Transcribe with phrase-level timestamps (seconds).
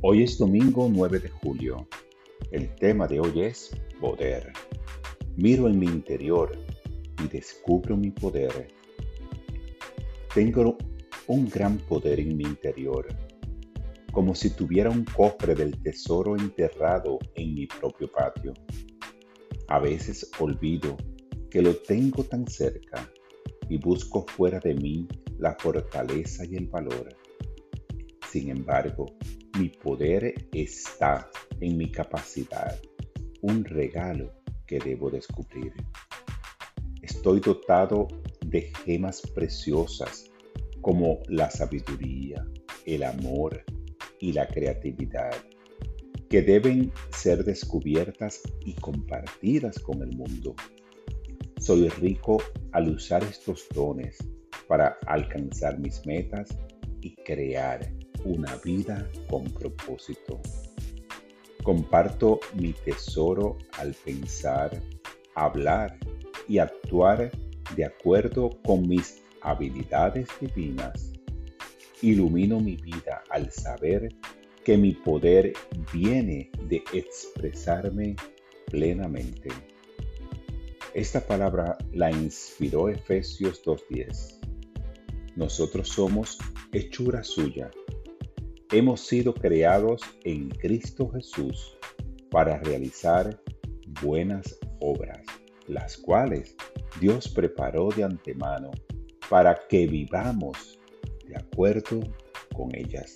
[0.00, 1.88] Hoy es domingo 9 de julio.
[2.52, 4.52] El tema de hoy es poder.
[5.36, 6.56] Miro en mi interior
[7.20, 8.68] y descubro mi poder.
[10.32, 10.78] Tengo
[11.26, 13.08] un gran poder en mi interior,
[14.12, 18.54] como si tuviera un cofre del tesoro enterrado en mi propio patio.
[19.66, 20.96] A veces olvido
[21.50, 23.10] que lo tengo tan cerca
[23.68, 25.08] y busco fuera de mí
[25.38, 27.08] la fortaleza y el valor.
[28.30, 29.06] Sin embargo,
[29.58, 31.28] mi poder está
[31.60, 32.80] en mi capacidad,
[33.42, 34.32] un regalo
[34.66, 35.72] que debo descubrir.
[37.02, 38.06] Estoy dotado
[38.46, 40.30] de gemas preciosas
[40.80, 42.46] como la sabiduría,
[42.86, 43.64] el amor
[44.20, 45.34] y la creatividad,
[46.30, 50.54] que deben ser descubiertas y compartidas con el mundo.
[51.58, 52.40] Soy rico
[52.72, 54.18] al usar estos dones
[54.68, 56.56] para alcanzar mis metas
[57.00, 57.97] y crear
[58.28, 60.40] una vida con propósito.
[61.62, 64.82] Comparto mi tesoro al pensar,
[65.34, 65.98] hablar
[66.46, 67.30] y actuar
[67.74, 71.12] de acuerdo con mis habilidades divinas.
[72.02, 74.08] Ilumino mi vida al saber
[74.62, 75.54] que mi poder
[75.92, 78.14] viene de expresarme
[78.66, 79.48] plenamente.
[80.92, 84.38] Esta palabra la inspiró Efesios 2.10.
[85.36, 86.38] Nosotros somos
[86.72, 87.70] hechura suya
[88.72, 91.78] hemos sido creados en Cristo Jesús
[92.30, 93.40] para realizar
[94.02, 95.24] buenas obras,
[95.66, 96.54] las cuales
[97.00, 98.70] Dios preparó de antemano
[99.30, 100.78] para que vivamos
[101.26, 102.00] de acuerdo
[102.54, 103.14] con ellas.